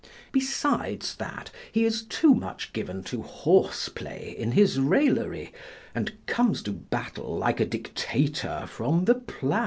[0.31, 5.53] Besides that, he is too much given to horseplay in his raillery,
[5.93, 9.59] and comes to battle like a dictator from the plow.